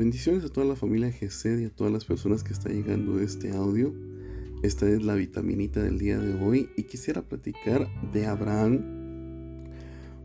[0.00, 3.22] Bendiciones a toda la familia GESED y a todas las personas que están llegando a
[3.22, 3.94] este audio.
[4.62, 9.66] Esta es la vitaminita del día de hoy y quisiera platicar de Abraham.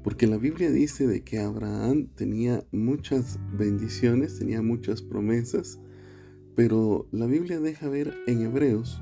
[0.02, 5.78] Porque la Biblia dice de que Abraham tenía muchas bendiciones, tenía muchas promesas,
[6.56, 9.02] pero la Biblia deja ver en Hebreos,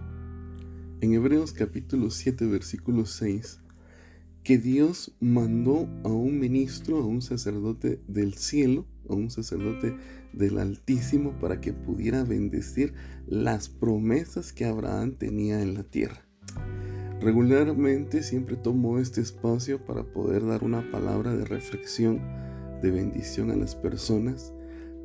[1.01, 3.59] en Hebreos capítulo 7 versículo 6,
[4.43, 9.95] que Dios mandó a un ministro, a un sacerdote del cielo, un sacerdote
[10.33, 12.93] del Altísimo para que pudiera bendecir
[13.27, 16.25] las promesas que Abraham tenía en la tierra.
[17.21, 22.21] Regularmente siempre tomo este espacio para poder dar una palabra de reflexión,
[22.81, 24.53] de bendición a las personas,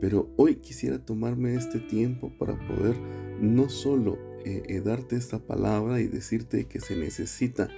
[0.01, 2.97] pero hoy quisiera tomarme este tiempo para poder
[3.41, 7.69] no solo eh, eh, darte esta palabra y decirte que se necesita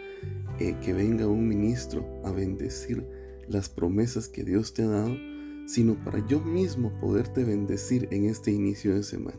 [0.59, 3.05] eh, que venga un ministro a bendecir
[3.49, 5.17] las promesas que Dios te ha dado,
[5.71, 9.39] sino para yo mismo poderte bendecir en este inicio de semana.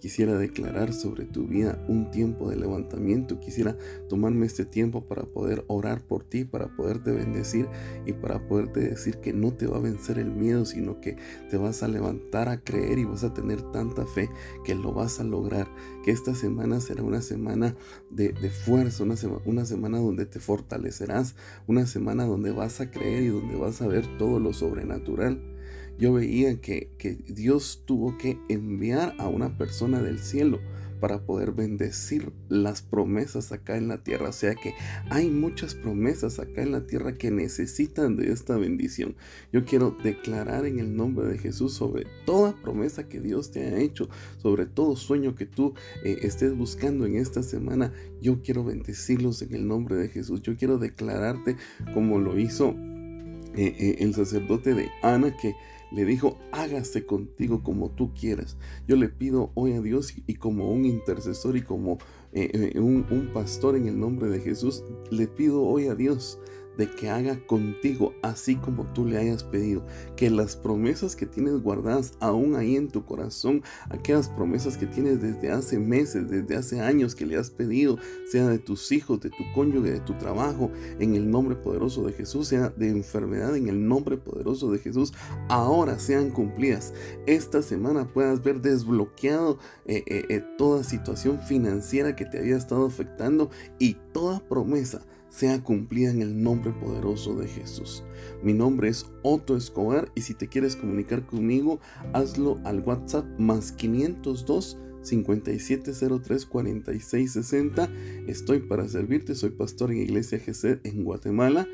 [0.00, 3.38] Quisiera declarar sobre tu vida un tiempo de levantamiento.
[3.38, 7.68] Quisiera tomarme este tiempo para poder orar por ti, para poderte bendecir
[8.04, 11.18] y para poderte decir que no te va a vencer el miedo, sino que
[11.48, 14.28] te vas a levantar a creer y vas a tener tanta fe
[14.64, 15.68] que lo vas a lograr.
[16.02, 17.76] Que esta semana será una semana
[18.10, 21.36] de, fuerza, una, una semana donde te fortalecerás,
[21.68, 25.51] una semana donde vas a creer y donde vas a ver todo lo sobrenatural
[25.98, 26.90] yo veía que,
[27.28, 30.60] Dios tuvo que enviar a una persona del cielo
[31.00, 34.28] para poder bendecir las promesas acá en la tierra.
[34.28, 34.74] O sea que
[35.10, 39.16] hay muchas promesas acá en la tierra que necesitan de esta bendición.
[39.52, 43.78] Yo quiero declarar en el nombre de Jesús sobre toda promesa que Dios te ha
[43.80, 47.92] hecho, sobre todo sueño que tú eh, estés buscando en esta semana.
[48.20, 50.40] Yo quiero bendecirlos en el nombre de Jesús.
[50.42, 51.56] Yo quiero declararte
[51.94, 52.76] como lo hizo
[53.56, 55.54] eh, eh, el sacerdote de Ana que
[55.94, 58.56] le dijo, hágase contigo como tú quieras.
[58.88, 61.98] Yo le pido hoy a Dios y como un intercesor y como
[62.32, 66.38] eh, un, un pastor en el nombre de Jesús, le pido hoy a Dios
[66.76, 69.84] de que haga contigo así como tú le hayas pedido.
[70.16, 75.20] Que las promesas que tienes guardadas aún ahí en tu corazón, aquellas promesas que tienes
[75.20, 77.98] desde hace meses, desde hace años que le has pedido,
[78.30, 82.12] sea de tus hijos, de tu cónyuge, de tu trabajo, en el nombre poderoso de
[82.12, 85.12] Jesús, sea de enfermedad, en el nombre poderoso de Jesús,
[85.48, 86.92] ahora sean cumplidas.
[87.26, 92.86] Esta semana puedas ver desbloqueado eh, eh, eh, toda situación financiera que te había estado
[92.86, 98.04] afectando y toda promesa sea cumplida en el nombre poderoso de Jesús.
[98.42, 101.80] Mi nombre es Otto Escobar y si te quieres comunicar conmigo,
[102.12, 107.90] hazlo al WhatsApp más 502 5703 4660.
[108.26, 111.66] Estoy para servirte, soy pastor en Iglesia GC en Guatemala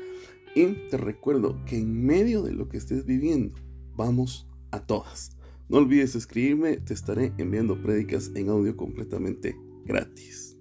[0.55, 3.55] y te recuerdo que en medio de lo que estés viviendo,
[3.95, 5.31] vamos a todas.
[5.67, 9.55] No olvides escribirme, te estaré enviando prédicas en audio completamente
[9.85, 10.58] gratis.